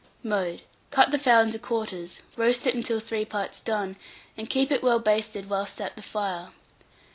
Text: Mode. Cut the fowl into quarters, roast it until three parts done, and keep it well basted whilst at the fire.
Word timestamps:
Mode. 0.23 0.63
Cut 0.89 1.11
the 1.11 1.19
fowl 1.19 1.43
into 1.43 1.59
quarters, 1.59 2.21
roast 2.35 2.65
it 2.65 2.73
until 2.73 2.99
three 2.99 3.23
parts 3.23 3.59
done, 3.59 3.97
and 4.35 4.49
keep 4.49 4.71
it 4.71 4.81
well 4.81 4.97
basted 4.97 5.47
whilst 5.47 5.79
at 5.79 5.95
the 5.95 6.01
fire. 6.01 6.49